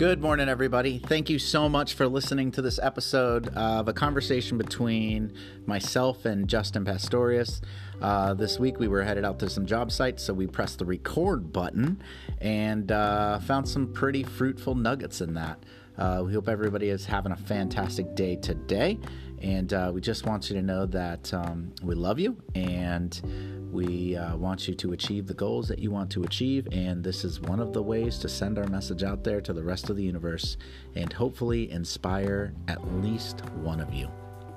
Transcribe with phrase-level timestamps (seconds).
[0.00, 0.98] Good morning, everybody.
[0.98, 5.34] Thank you so much for listening to this episode of a conversation between
[5.66, 7.60] myself and Justin Pastorius.
[8.00, 10.86] Uh, this week, we were headed out to some job sites, so we pressed the
[10.86, 12.02] record button
[12.40, 15.62] and uh, found some pretty fruitful nuggets in that.
[15.98, 18.98] Uh, we hope everybody is having a fantastic day today.
[19.42, 24.16] And uh, we just want you to know that um, we love you and we
[24.16, 26.68] uh, want you to achieve the goals that you want to achieve.
[26.72, 29.62] And this is one of the ways to send our message out there to the
[29.62, 30.56] rest of the universe
[30.94, 34.08] and hopefully inspire at least one of you.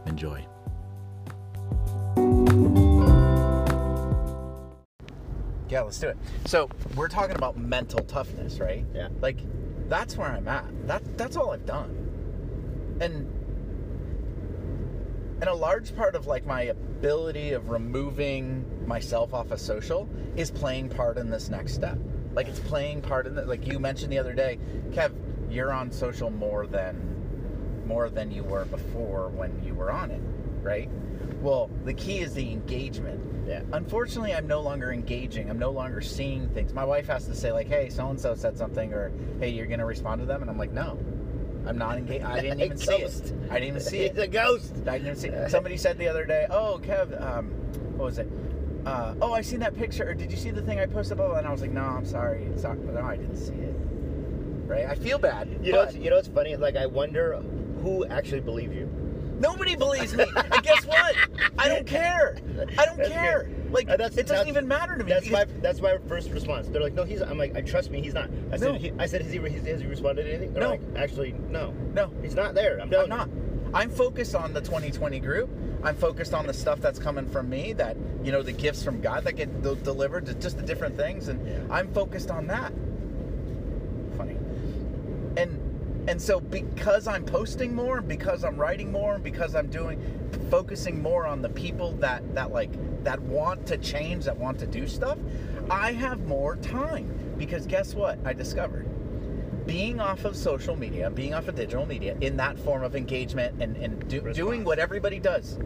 [0.06, 0.46] Enjoy.
[5.70, 6.18] Yeah, let's do it.
[6.46, 8.86] So, we're talking about mental toughness, right?
[8.94, 9.08] Yeah.
[9.22, 9.38] Like,
[9.90, 10.66] that's where I'm at.
[10.88, 11.90] That that's all I've done.
[13.02, 13.28] And
[15.44, 20.50] and a large part of like my ability of removing myself off of social is
[20.50, 21.98] playing part in this next step.
[22.34, 24.58] Like it's playing part in the like you mentioned the other day,
[24.92, 25.12] Kev,
[25.50, 30.22] you're on social more than more than you were before when you were on it,
[30.62, 30.90] right?
[31.42, 33.20] Well, the key is the engagement.
[33.46, 33.64] Yeah.
[33.74, 35.50] Unfortunately, I'm no longer engaging.
[35.50, 36.74] I'm no longer seeing things.
[36.74, 39.68] My wife has to say like, "Hey, so and so said something," or "Hey, you're
[39.68, 40.98] gonna respond to them," and I'm like, "No,
[41.66, 42.26] I'm not engaged.
[42.26, 43.34] I didn't even see it.
[43.50, 44.12] I didn't even see it.
[44.12, 44.76] It's a ghost.
[44.88, 45.30] I didn't see.
[45.30, 45.50] it.
[45.50, 47.52] Somebody said the other day, "Oh, Kev, um,
[47.98, 48.28] what was it?
[48.86, 50.10] Uh, oh, I seen that picture.
[50.10, 52.06] Or did you see the thing I posted about?" And I was like, "No, I'm
[52.06, 52.44] sorry.
[52.46, 53.76] It's not, no, I didn't see it."
[54.68, 54.86] Right?
[54.86, 55.48] I feel bad.
[55.62, 56.56] You know, you know what's funny?
[56.56, 57.42] Like, I wonder
[57.82, 58.90] who actually believes you.
[59.44, 60.26] Nobody believes me.
[60.36, 61.16] and guess what?
[61.60, 62.38] I don't care.
[62.80, 63.44] I don't That's care.
[63.44, 63.72] good.
[63.74, 65.12] Like Uh, that's- it doesn't even matter to me.
[65.12, 66.68] That's my that's my first response.
[66.70, 67.22] They're like, no, he's.
[67.22, 68.30] I'm like, I trust me, he's not.
[68.52, 68.78] I said, No.
[68.80, 70.54] he, I said, has he, has he responded to anything?
[70.54, 70.70] They're No.
[70.70, 72.12] like, actually, no, no.
[72.22, 72.80] he's not there.
[72.82, 73.30] I'm I'm not.
[73.74, 75.50] I'm focused on the 2020 group.
[75.84, 79.02] I'm focused on the stuff that's coming from me, that you know, the gifts from
[79.02, 81.58] God that get delivered, just the different things, and Yeah.
[81.72, 82.72] I'm focused on that.
[84.16, 84.38] Funny,
[86.08, 90.02] and so because I'm posting more, because I'm writing more, because I'm doing,
[90.50, 92.72] focusing more on the people that that like
[93.04, 95.18] that want to change, that want to do stuff,
[95.70, 97.36] I have more time.
[97.38, 98.20] Because guess what?
[98.26, 98.88] I discovered
[99.66, 103.62] being off of social media, being off of digital media in that form of engagement
[103.62, 105.58] and, and do, doing what everybody does.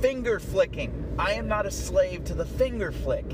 [0.00, 0.92] Finger flicking.
[1.18, 3.24] I am not a slave to the finger flick.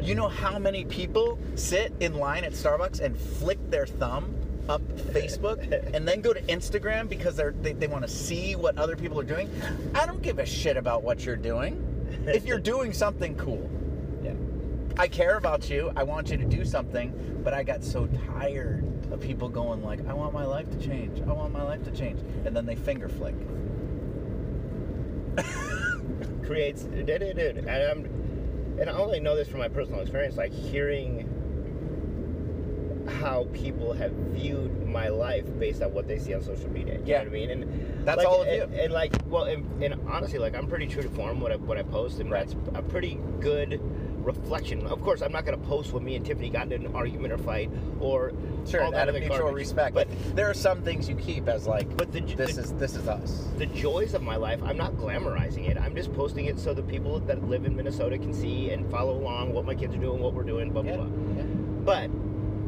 [0.00, 4.34] You know how many people sit in line at Starbucks and flick their thumb
[4.68, 8.76] up Facebook and then go to Instagram because they're, they, they want to see what
[8.78, 9.50] other people are doing?
[9.94, 11.86] I don't give a shit about what you're doing.
[12.26, 13.68] If you're doing something cool,
[14.22, 14.34] Yeah.
[14.98, 15.92] I care about you.
[15.96, 18.06] I want you to do something, but I got so
[18.36, 21.20] tired of people going like, "I want my life to change.
[21.22, 23.34] I want my life to change," and then they finger flick.
[26.44, 27.56] Creates, dude, dude, dude.
[27.58, 28.04] And I'm,
[28.80, 30.36] and I only know this from my personal experience.
[30.36, 31.29] Like hearing
[33.10, 36.94] how people have viewed my life based on what they see on social media.
[36.94, 37.18] You Yeah.
[37.18, 37.50] know what I mean?
[37.50, 38.80] And That's like, all of and, you.
[38.80, 41.78] And like, well, and, and honestly, like I'm pretty true to form what I what
[41.78, 42.46] I post, and Right.
[42.48, 43.80] that's a pretty good
[44.24, 44.86] reflection.
[44.86, 47.32] Of course, I'm not going to post when me and Tiffany got in an argument
[47.32, 47.70] or fight
[48.00, 48.32] or
[48.66, 49.54] Sure, all that out of mutual garbage.
[49.54, 49.94] respect.
[49.94, 52.72] But But there are some things you keep as like, But the- this the- is
[52.74, 53.48] this is us.
[53.56, 55.78] the joys of my life, I'm not glamorizing it.
[55.78, 59.14] I'm just posting it so the people that live in Minnesota can see and follow
[59.16, 61.06] along what my kids are doing, what we're doing, blah blah Yeah, blah.
[61.36, 61.42] yeah.
[61.84, 62.10] But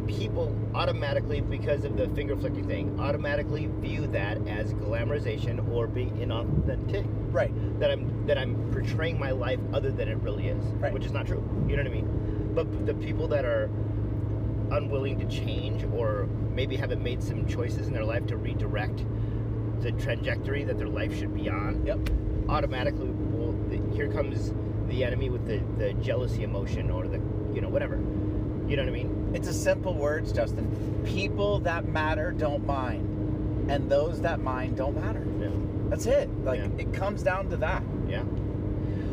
[0.07, 6.11] people automatically, because of the finger flicking thing, automatically view that as glamorization or being
[6.17, 7.07] inauthentic.
[7.33, 7.53] Right.
[7.81, 10.93] That I'm that I'm portraying my life other than it really is, Right.
[10.93, 11.43] which is not true.
[11.69, 12.51] You know what I mean?
[12.55, 13.71] But the people that are
[14.71, 19.05] unwilling to change or maybe haven't made some choices in their life to redirect
[19.81, 21.99] the trajectory that their life should be on Yep.
[22.49, 24.55] automatically well the, here comes
[24.89, 27.21] the enemy with the, the jealousy emotion or the
[27.55, 27.97] you know whatever
[28.73, 30.67] you know what i mean It's a simple words, Justin.
[31.05, 35.25] People that matter don't mind, and those that mind don't matter.
[35.41, 35.49] yeah
[35.91, 36.29] That's it.
[36.45, 36.83] Like Yeah.
[36.83, 37.83] it comes down to that.
[38.09, 38.23] yeah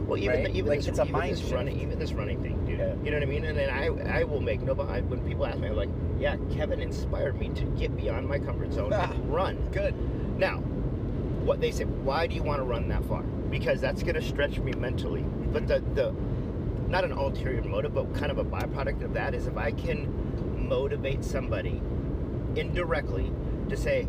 [0.08, 0.44] well even Right?
[0.46, 2.80] the, even Like, this, it's a even mind this running even this running thing dude
[2.80, 2.94] Yeah.
[3.04, 5.46] you know what i mean and then i i will make no I, when people
[5.46, 5.90] ask me i'm like
[6.20, 9.12] yeah kevin inspired me to get beyond my comfort zone Ah.
[9.12, 9.94] and run Good.
[10.40, 10.58] Now,
[11.48, 13.24] what they say, why do you want to run that far?
[13.58, 15.24] Because that's going to stretch me mentally.
[15.54, 16.14] But the, the,
[16.90, 20.68] not an ulterior motive, but kind of a byproduct of that is if I can
[20.68, 21.82] motivate somebody
[22.56, 23.32] indirectly
[23.70, 24.08] to say,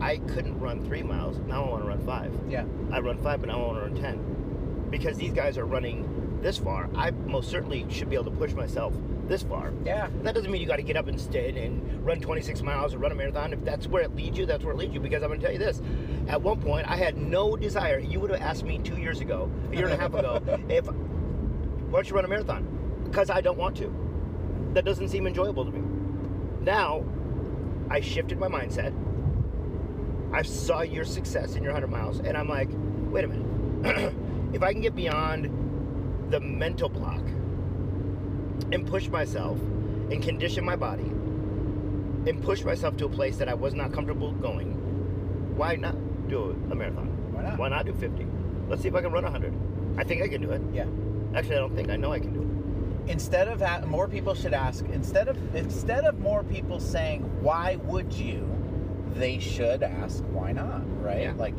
[0.00, 2.36] I couldn't run three miles, now I want to run five.
[2.48, 2.64] Yeah.
[2.90, 4.86] I run five, but now I want to run 10.
[4.90, 8.52] Because these guys are running this far, I most certainly should be able to push
[8.52, 8.94] myself
[9.28, 9.72] this far.
[9.84, 10.08] Yeah.
[10.22, 13.12] That doesn't mean you got to get up instead and run 26 miles or run
[13.12, 13.52] a marathon.
[13.52, 15.00] If that's where it leads you, that's where it leads you.
[15.00, 15.80] Because I'm going to tell you this:
[16.28, 18.00] at one point, I had no desire.
[18.00, 20.88] You would have asked me two years ago, a year and a half ago, if
[21.92, 22.66] why don't you run a marathon?
[23.04, 23.94] Because I don't want to.
[24.72, 25.82] That doesn't seem enjoyable to me.
[26.62, 27.04] Now,
[27.90, 28.94] I shifted my mindset.
[30.32, 34.14] I saw your success in your 100 miles, and I'm like, wait a minute.
[34.54, 37.20] if I can get beyond the mental block
[38.72, 43.54] and push myself and condition my body and push myself to a place that I
[43.54, 44.72] was not comfortable going,
[45.58, 45.96] why not
[46.26, 47.08] do a marathon?
[47.34, 47.58] Why not?
[47.58, 48.26] Why not do 50?
[48.68, 49.52] Let's see if I can run 100.
[49.98, 50.62] I think I can do it.
[50.72, 50.86] Yeah.
[51.34, 51.90] Actually, I don't think.
[51.90, 53.10] I know I can do it.
[53.10, 57.76] Instead of ha- more people should ask instead of instead of more people saying why
[57.76, 58.48] would you,
[59.14, 61.22] they should ask why not, right?
[61.22, 61.32] Yeah.
[61.32, 61.54] Like,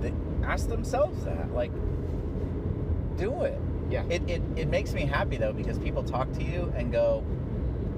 [0.00, 0.12] they
[0.44, 1.52] ask themselves that.
[1.52, 1.72] Like,
[3.16, 3.58] do it.
[3.90, 4.04] Yeah.
[4.08, 7.24] It, it it makes me happy though because people talk to you and go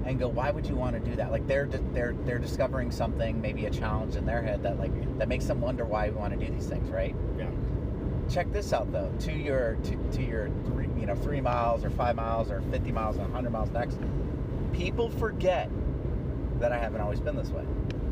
[0.05, 3.41] and go why would you want to do that like they're they're they're discovering something
[3.41, 6.33] maybe a challenge in their head that like that makes them wonder why we want
[6.37, 7.49] to do these things right Yeah.
[8.29, 11.89] Check this out though to your to, to your three you know three miles or
[11.89, 13.97] five miles or 50 miles and 100 miles next.
[14.73, 15.69] People forget
[16.59, 17.65] that i haven't always been this way.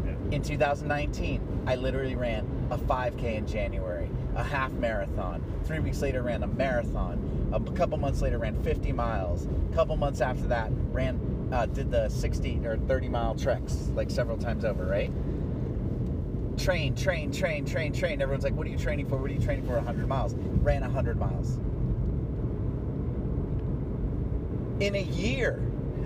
[0.06, 0.14] Yeah.
[0.32, 5.44] in 2019 i literally ran a 5k in january a half marathon.
[5.66, 7.50] Three weeks later ran a marathon.
[7.54, 9.48] A couple months later ran 50 miles.
[9.72, 14.12] A couple months after that ran uh, did the 60 or 30 mile treks like
[14.12, 15.12] several times over right
[16.58, 18.22] train train train train train.
[18.22, 19.18] Everyone's like what are you training for?
[19.18, 19.74] What are you training for?
[19.74, 20.36] 100 miles.
[20.36, 21.58] Ran 100 miles.
[24.80, 25.64] In a year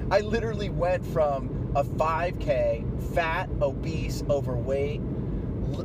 [0.10, 5.02] i literally went from a 5k fat obese overweight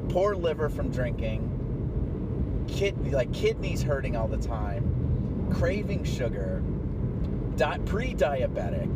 [0.09, 6.63] poor liver from drinking kid like kidneys hurting all the time craving sugar
[7.57, 8.89] di- pre-diabetic.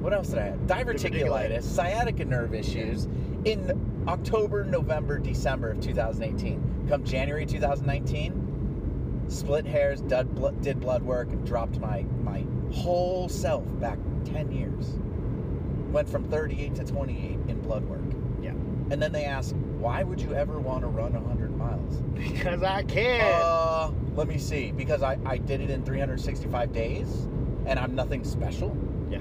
[0.00, 0.58] What else did i have?
[0.60, 1.62] Diverticulitis.
[1.62, 3.06] Sciatica nerve issues.
[3.44, 11.02] In october november december of 2018 come january 2019 split hairs did blood, did blood
[11.02, 14.94] work and dropped my my whole self back 10 years
[15.92, 18.02] went from 38 to 28 in blood work
[18.42, 18.50] Yeah.
[18.90, 22.82] and then they ask why would you ever want to run 100 miles Because I
[22.84, 23.20] can.
[23.32, 27.28] uh, let me see because I, I did it in 365 days
[27.66, 28.76] and i'm nothing special
[29.10, 29.20] yeah.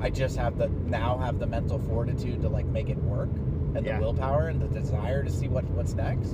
[0.00, 3.28] i just have the now have the mental fortitude to like make it work
[3.74, 3.96] and Yeah.
[3.96, 6.32] the willpower and the desire to see what what's next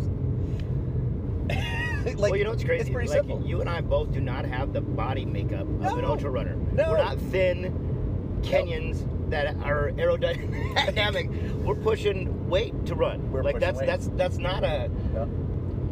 [2.05, 2.83] like well, you know what's crazy?
[2.83, 5.99] it's pretty like, simple You and I both do not have the body makeup of
[5.99, 6.57] an ultra runner.
[6.73, 6.91] No.
[6.91, 11.63] We're not thin Kenyans that are aerodynamic.
[11.63, 13.31] We're pushing weight to run.
[13.31, 13.87] We're like that's weight.
[13.87, 15.27] that's that's not a Yeah.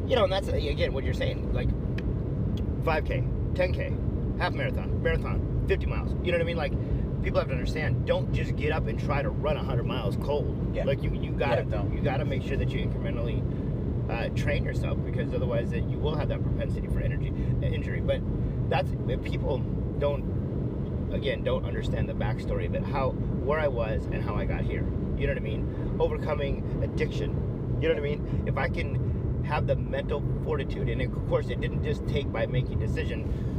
[0.07, 1.53] you know, and that's again what you're saying.
[1.53, 1.69] Like
[2.85, 6.13] 5K, 10K, half marathon, marathon, 50 miles.
[6.25, 6.57] You know what I mean?
[6.57, 6.73] Like
[7.23, 8.07] people have to understand.
[8.07, 10.75] Don't just get up and try to run 100 miles cold.
[10.75, 10.85] Yeah.
[10.85, 13.43] Like you you gotta Yeah, you gotta make sure that you incrementally
[14.11, 17.33] uh, train yourself because otherwise that you will have that propensity for energy
[17.63, 18.01] uh, injury.
[18.01, 18.21] But
[18.69, 19.59] that's if people
[19.99, 24.45] don't again don't understand the backstory of it, how where I was and how I
[24.45, 24.87] got here.
[25.17, 25.97] You know what I mean?
[25.99, 27.79] Overcoming addiction.
[27.81, 28.45] You know what I mean?
[28.47, 32.47] If I can have the mental fortitude, and of course it didn't just take by
[32.47, 33.50] making decision.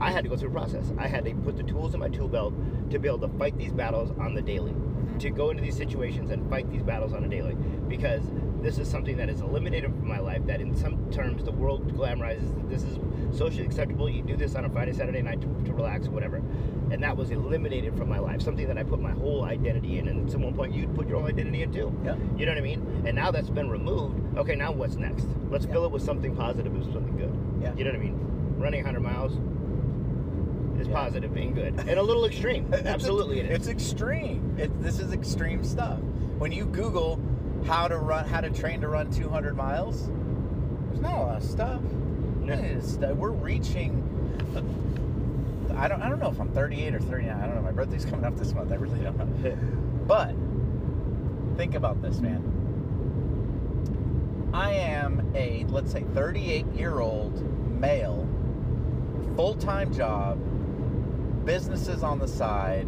[0.00, 0.92] I had to go through a process.
[0.98, 2.54] I had to put the tools in my tool belt
[2.90, 4.74] to be able to fight these battles on the daily,
[5.18, 7.54] to go into these situations and fight these battles on a daily.
[7.88, 8.22] Because
[8.62, 10.44] this is something that is eliminated from my life.
[10.46, 12.98] That in some terms the world glamorizes that this is
[13.36, 14.08] socially acceptable.
[14.08, 16.36] You do this on a Friday, Saturday night to, to relax or whatever,
[16.90, 18.40] and that was eliminated from my life.
[18.42, 21.18] Something that I put my whole identity in, and at some point you'd put your
[21.18, 21.94] own identity in too.
[22.04, 22.16] Yeah.
[22.36, 23.02] You know what I mean?
[23.06, 24.38] And now that's been removed.
[24.38, 25.26] Okay, now what's next?
[25.50, 25.72] Let's Yeah.
[25.72, 27.32] fill it with something positive and something good.
[27.62, 27.74] Yeah.
[27.76, 28.56] You know what I mean?
[28.58, 29.38] Running 100 miles
[30.80, 30.94] is Yeah.
[30.94, 32.72] positive and good, and a little extreme.
[32.84, 33.56] Absolutely, it is.
[33.58, 34.56] It's extreme.
[34.58, 35.98] It, this is extreme stuff.
[36.38, 37.20] When you Google
[37.66, 40.08] how to run, how to train to run 200 miles,
[40.88, 41.82] there's not a lot of stuff.
[41.82, 42.54] No.
[42.54, 43.12] It is stuff.
[43.16, 44.06] We're reaching.
[45.76, 46.02] I don't.
[46.02, 47.36] I don't know if I'm 38 or 39.
[47.36, 47.62] I don't know.
[47.62, 48.72] My birthday's coming up this month.
[48.72, 49.56] I really don't know.
[50.06, 50.34] But
[51.56, 52.42] think about this, man.
[54.52, 57.40] I am a let's say 38 year old
[57.80, 58.26] male,
[59.36, 60.38] full time job,
[61.50, 62.86] businesses on the side,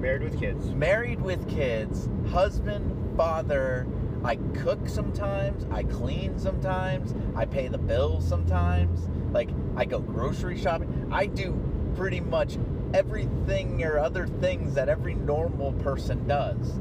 [0.00, 0.64] Married with kids.
[0.70, 3.86] married with kids, husband, father.
[4.24, 9.10] I cook sometimes, I clean sometimes, I pay the bills sometimes.
[9.30, 11.08] Like I go grocery shopping.
[11.12, 11.54] I do
[11.96, 12.56] pretty much
[12.94, 16.80] everything or other things that every normal person does.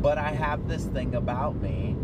[0.00, 1.96] But I have this thing about me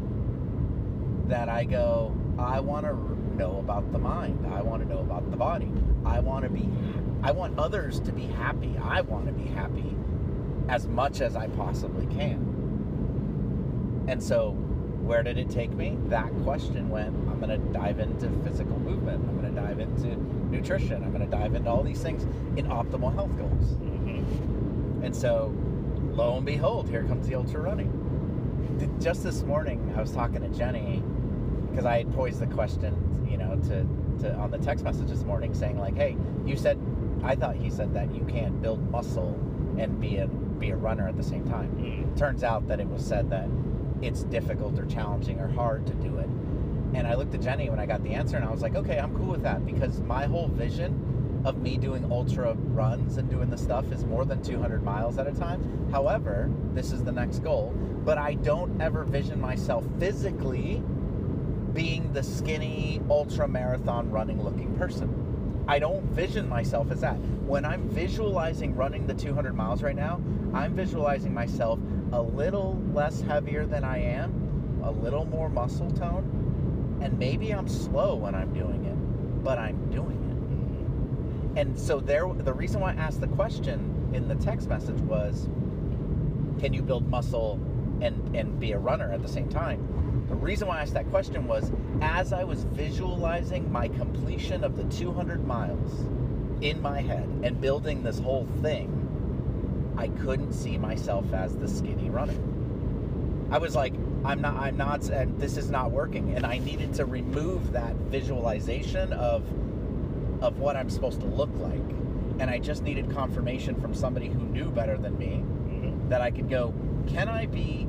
[1.28, 4.46] that I go, I want to know about the mind.
[4.52, 5.72] I want to know about the body.
[6.04, 6.68] I want to be
[7.22, 8.76] I want others to be happy.
[8.82, 9.94] I want to be happy
[10.68, 14.04] as much as I possibly can.
[14.08, 15.96] And so, where did it take me?
[16.06, 19.26] That question went, I'm going to dive into physical movement.
[19.28, 20.16] I'm going to dive into
[20.50, 21.02] nutrition.
[21.02, 22.24] I'm going to dive into all these things
[22.58, 23.74] in optimal health goals.
[23.76, 25.02] Mhm.
[25.04, 25.54] And so,
[26.12, 27.90] lo and behold, here comes the ultra running.
[29.00, 31.02] Just this morning, I was talking to Jenny
[31.70, 32.94] because I had posed the question,
[33.28, 33.86] you know, to,
[34.22, 36.78] to on the text message this morning, saying like, "Hey, you said,
[37.22, 39.38] I thought he said that you can't build muscle
[39.78, 41.70] and be a be a runner at the same time.
[41.76, 42.18] Mm.
[42.18, 43.48] Turns out that it was said that
[44.02, 46.28] it's difficult or challenging or hard to do it.
[46.94, 48.98] And I looked at Jenny when I got the answer, and I was like, okay,
[48.98, 53.50] I'm cool with that because my whole vision of me doing ultra runs and doing
[53.50, 55.88] the stuff is more than 200 miles at a time.
[55.92, 57.72] However, this is the next goal,
[58.04, 60.82] but I don't ever vision myself physically
[61.72, 65.27] being the skinny ultra marathon running looking person.
[65.68, 67.16] I don't vision myself as that.
[67.46, 70.18] When I'm visualizing running the 200 miles right now,
[70.54, 71.78] I'm visualizing myself
[72.12, 77.68] a little less heavier than I am, a little more muscle tone, and maybe I'm
[77.68, 81.50] slow when I'm doing it, but I'm doing it.
[81.50, 81.58] Mm-hmm.
[81.58, 85.50] And so there the reason why I asked the question in the text message was
[86.60, 87.60] can you build muscle
[88.00, 90.07] and and be a runner at the same time?
[90.28, 91.70] The reason why I asked that question was
[92.02, 96.06] as I was visualizing my completion of the 200 miles
[96.60, 102.10] in my head and building this whole thing, I couldn't see myself as the skinny
[102.10, 102.34] runner.
[103.50, 103.94] I was like,
[104.24, 106.34] I'm not, I'm not, and this is not working.
[106.36, 109.42] And I needed to remove that visualization of,
[110.42, 111.80] of what I'm supposed to look like.
[112.38, 116.08] And I just needed confirmation from somebody who knew better than me Mhm.
[116.10, 116.74] that I could go,
[117.06, 117.88] can I be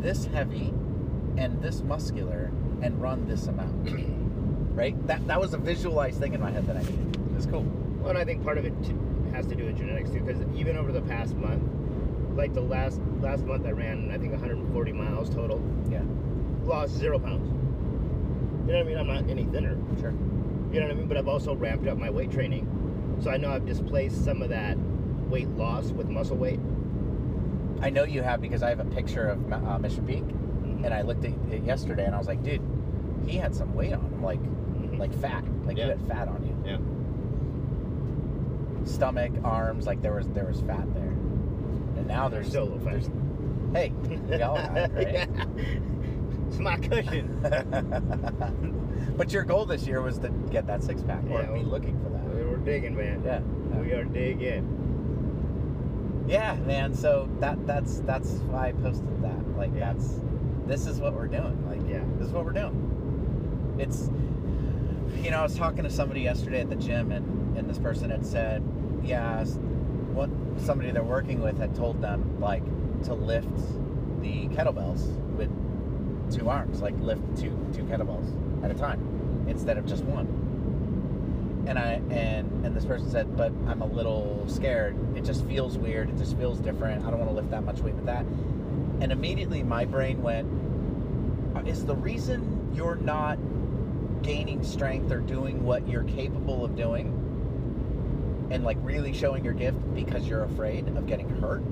[0.00, 0.74] this heavy
[1.36, 2.50] and this muscular
[2.82, 3.74] and run this amount?
[4.76, 5.06] right?
[5.06, 7.16] That that was a visualized thing in my head that I needed.
[7.16, 7.62] It was cool.
[7.62, 10.40] Well, and I think part of it too, has to do with genetics too, because
[10.56, 11.62] even over the past month,
[12.36, 16.02] like the last last month, I ran I think 140 miles total, Yeah,
[16.64, 17.48] lost zero pounds.
[18.66, 18.98] You know what I mean?
[18.98, 19.76] I'm not any thinner.
[20.00, 20.10] sure.
[20.72, 21.06] You know what I mean?
[21.06, 22.66] But I've also ramped up my weight training,
[23.22, 24.76] so I know I've displaced some of that
[25.30, 26.60] weight loss with muscle weight.
[27.80, 30.24] I know you have because I have a picture of uh, Mission Peak,
[30.84, 32.60] and I looked at it yesterday and I was like, dude,
[33.26, 34.98] he had some weight on him, like Mhm.
[34.98, 36.56] like fat, like you had fat on you.
[36.64, 36.78] yeah.
[38.84, 41.02] Stomach, arms, like there was there was fat there,
[41.96, 42.90] and now there's Still a little fat.
[43.02, 43.10] there's-
[43.72, 43.90] Hey,
[44.28, 45.12] we all got it, right?
[45.12, 45.26] yeah.
[46.48, 47.40] It's my cushion.
[49.16, 51.98] but your goal this year was to get that six pack or Yeah, be looking
[52.00, 52.22] for that.
[52.26, 53.22] We're digging, man.
[53.24, 53.40] Yeah.
[53.80, 56.24] We are digging.
[56.28, 56.94] Yeah, man.
[56.94, 59.56] So that that's that's why I posted that.
[59.58, 59.92] Like Yeah.
[59.92, 60.20] that's
[60.66, 61.66] this is what we're doing.
[61.68, 62.04] Like Yeah.
[62.18, 63.74] this is what we're doing.
[63.78, 64.10] It's
[65.22, 68.10] you know, I was talking to somebody yesterday at the gym and and this person
[68.10, 68.62] had said,
[69.02, 72.62] yeah, what somebody they're working with had told them like
[73.04, 73.48] to lift
[74.20, 75.06] the kettlebells
[75.36, 75.50] with
[76.32, 80.26] two arms, like lift two two kettlebells at a time instead of just one.
[81.68, 84.96] And I and and this person said, but I'm a little scared.
[85.16, 86.10] It just feels weird.
[86.10, 87.04] It just feels different.
[87.04, 88.24] I don't want to lift that much weight with that.
[89.00, 90.48] And immediately my brain went,
[91.56, 93.38] uh, is the reason you're not
[94.22, 97.22] gaining strength or doing what you're capable of doing
[98.50, 101.62] and like really showing your gift because you're afraid of getting hurt?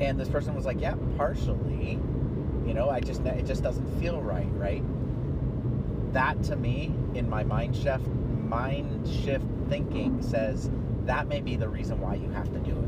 [0.00, 1.98] And this person was like, yeah, partially.
[2.66, 4.82] You know, I just it just doesn't feel right, right?
[6.12, 10.70] That to me, in my mind shift, mind shift thinking says
[11.04, 12.85] that may be the reason why you have to do it.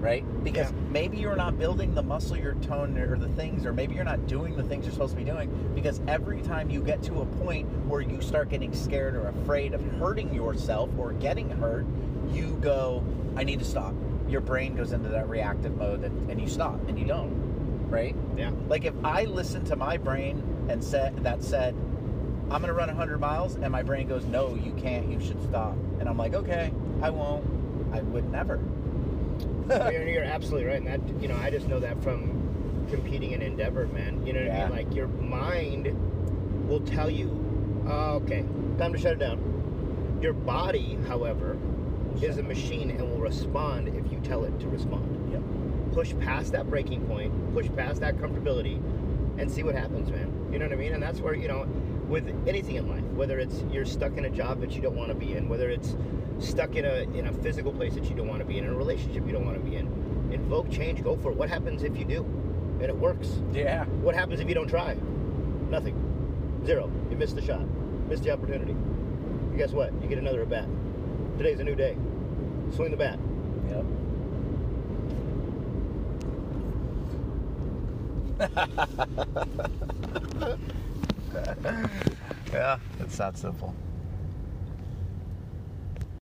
[0.00, 0.24] Right?
[0.44, 0.76] Because Yeah.
[0.90, 4.26] maybe you're not building the muscle you're tone or the things, or maybe you're not
[4.26, 5.50] doing the things you're supposed to be doing.
[5.74, 9.74] Because every time you get to a point where you start getting scared or afraid
[9.74, 11.86] of hurting yourself or getting hurt,
[12.30, 13.02] you go,
[13.36, 13.94] I need to stop.
[14.28, 18.14] Your brain goes into that reactive mode and, and you stop and you don't, right?
[18.36, 18.50] Yeah.
[18.68, 21.74] Like if I listened to my brain and said that said,
[22.50, 25.10] I'm gonna run 100 miles, and my brain goes, No, you can't.
[25.10, 25.74] You should stop.
[26.00, 27.44] And I'm like, Okay, I won't.
[27.92, 28.58] I would never.
[29.68, 33.42] You're, you're absolutely right, and that you know I just know that from competing in
[33.42, 34.26] Endeavor, man.
[34.26, 34.64] You know what Yeah.
[34.64, 34.76] I mean?
[34.76, 37.28] Like your mind will tell you,
[37.88, 38.44] oh, okay,
[38.78, 40.18] time to shut it down.
[40.22, 41.56] Your body, however,
[42.22, 45.30] is a machine and will respond if you tell it to respond.
[45.32, 45.42] Yep.
[45.92, 48.76] Push past that breaking point, push past that comfortability,
[49.38, 50.48] and see what happens, man.
[50.52, 50.94] You know what I mean?
[50.94, 51.64] And that's where you know,
[52.08, 55.10] with anything in life, whether it's you're stuck in a job that you don't want
[55.10, 55.94] to be in, whether it's
[56.40, 58.70] stuck in a in a physical place that you don't want to be in, in
[58.70, 59.86] a relationship you don't want to be in,
[60.32, 61.36] invoke change, go for it.
[61.36, 62.24] What happens if you do,
[62.80, 63.40] and it works?
[63.52, 63.84] Yeah.
[63.84, 64.96] What happens if you don't try?
[65.70, 66.62] Nothing.
[66.64, 66.90] Zero.
[67.10, 67.66] You missed the shot.
[68.08, 68.72] Missed the opportunity.
[68.72, 69.92] And guess what?
[70.02, 70.66] You get another at bat.
[71.36, 71.96] Today's a new day.
[72.74, 73.18] Swing the bat.
[73.68, 73.84] Yep.
[82.52, 83.74] yeah, it's that simple.